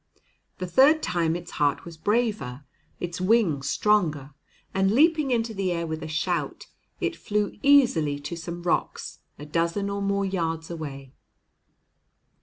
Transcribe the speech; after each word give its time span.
The 0.57 0.65
third 0.65 1.03
time 1.03 1.35
its 1.35 1.51
heart 1.51 1.85
was 1.85 1.95
braver, 1.95 2.63
its 2.99 3.21
wings 3.21 3.69
stronger, 3.69 4.31
and, 4.73 4.89
leaping 4.89 5.29
into 5.29 5.53
the 5.53 5.71
air 5.71 5.85
with 5.85 6.01
a 6.01 6.07
shout, 6.07 6.65
it 6.99 7.15
flew 7.15 7.59
easily 7.61 8.17
to 8.21 8.35
some 8.35 8.63
rocks 8.63 9.19
a 9.37 9.45
dozen 9.45 9.91
or 9.91 10.01
more 10.01 10.25
yards 10.25 10.71
away. 10.71 11.13